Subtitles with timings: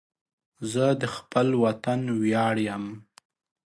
[0.71, 2.85] زه د خپل وطن ویاړ یم